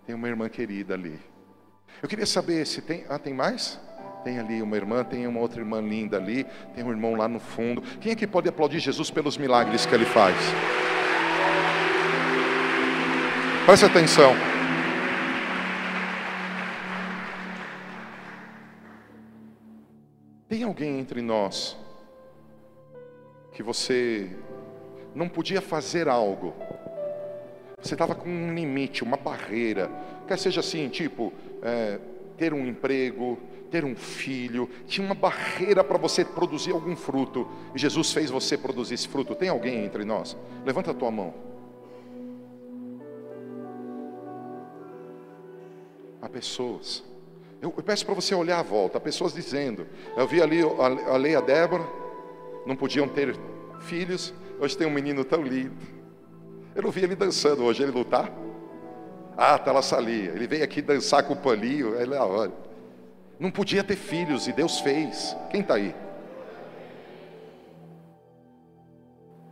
[0.05, 1.19] Tem uma irmã querida ali.
[2.01, 3.05] Eu queria saber se tem.
[3.09, 3.79] Ah, tem mais?
[4.23, 6.45] Tem ali uma irmã, tem uma outra irmã linda ali,
[6.75, 7.81] tem um irmão lá no fundo.
[8.01, 10.35] Quem é que pode aplaudir Jesus pelos milagres que ele faz?
[13.69, 14.33] Preste atenção.
[20.47, 21.77] Tem alguém entre nós
[23.53, 24.35] que você
[25.13, 26.55] não podia fazer algo
[27.79, 29.91] você estava com um limite, uma barreira.
[30.27, 31.99] Quer seja assim, tipo, é,
[32.37, 33.37] ter um emprego,
[33.69, 34.67] ter um filho.
[34.87, 37.47] Tinha uma barreira para você produzir algum fruto.
[37.75, 39.35] E Jesus fez você produzir esse fruto.
[39.35, 40.35] Tem alguém entre nós?
[40.65, 41.48] Levanta a tua mão.
[46.21, 47.03] Há pessoas.
[47.61, 48.97] Eu, eu peço para você olhar à volta.
[48.97, 49.87] Há pessoas dizendo.
[50.15, 51.87] Eu vi ali a, a Leia Débora.
[52.65, 53.35] Não podiam ter
[53.81, 54.33] filhos.
[54.59, 55.75] Hoje tem um menino tão lindo.
[56.75, 58.31] Eu não vi ele dançando hoje, ele lutar.
[59.35, 60.31] Ah, tá lá salia.
[60.31, 61.95] Ele veio aqui dançar com o paninho.
[61.99, 62.53] Ele, ah, olha.
[63.39, 65.35] Não podia ter filhos e Deus fez.
[65.49, 65.95] Quem está aí?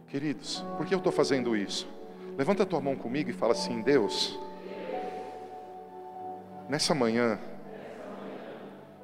[0.08, 1.88] Queridos, por que eu estou fazendo isso?
[2.38, 4.40] Levanta a tua mão comigo e fala assim: Deus,
[6.70, 7.40] nessa manhã,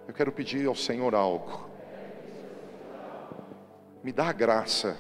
[0.08, 1.70] eu quero pedir ao Senhor algo.
[4.04, 4.98] Me dá a graça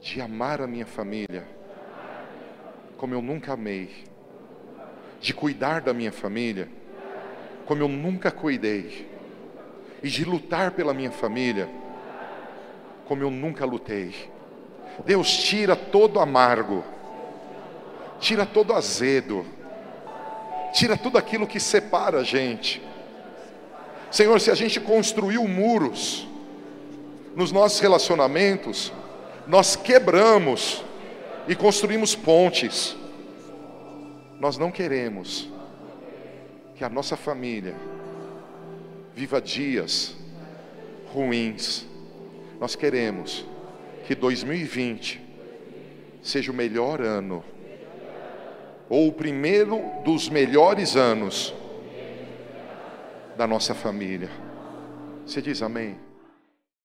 [0.00, 1.46] de amar a minha família
[2.96, 4.04] como eu nunca amei,
[5.20, 6.68] de cuidar da minha família
[7.66, 9.06] como eu nunca cuidei,
[10.02, 11.68] e de lutar pela minha família
[13.04, 14.14] como eu nunca lutei.
[15.04, 16.82] Deus tira todo amargo,
[18.18, 19.44] tira todo azedo,
[20.72, 22.82] tira tudo aquilo que separa a gente.
[24.10, 26.26] Senhor, se a gente construiu muros
[27.36, 28.92] nos nossos relacionamentos,
[29.46, 30.82] nós quebramos
[31.46, 32.96] e construímos pontes.
[34.40, 35.48] Nós não queremos
[36.76, 37.74] que a nossa família
[39.14, 40.14] viva dias
[41.12, 41.86] ruins.
[42.60, 43.44] Nós queremos
[44.06, 45.20] que 2020
[46.22, 47.42] seja o melhor ano,
[48.88, 51.54] ou o primeiro dos melhores anos
[53.36, 54.30] da nossa família.
[55.24, 56.07] Você diz amém?